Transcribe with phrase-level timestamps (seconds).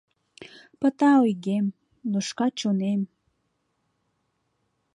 [0.79, 1.65] Пыта ойгем,
[2.11, 3.01] лушка чонем